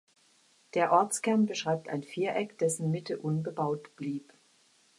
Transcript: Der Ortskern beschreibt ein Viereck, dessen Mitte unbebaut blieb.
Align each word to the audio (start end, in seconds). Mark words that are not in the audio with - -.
Der 0.73 0.91
Ortskern 0.93 1.45
beschreibt 1.45 1.87
ein 1.87 2.01
Viereck, 2.01 2.57
dessen 2.57 2.89
Mitte 2.89 3.19
unbebaut 3.19 3.95
blieb. 3.95 4.33